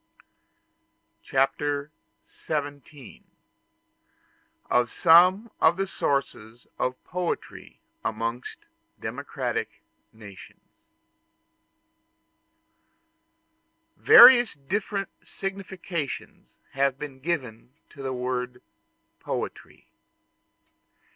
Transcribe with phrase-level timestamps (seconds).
[1.21, 1.91] Chapter
[2.27, 3.21] XVII:
[4.67, 8.65] Of Some Of The Sources Of Poetry Amongst
[8.99, 10.63] Democratic Nations
[13.95, 18.63] Various different significations have been given to the word
[19.19, 19.85] "poetry."